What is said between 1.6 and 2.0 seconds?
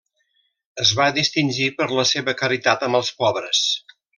per